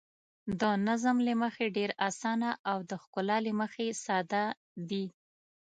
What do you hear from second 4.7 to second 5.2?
دي.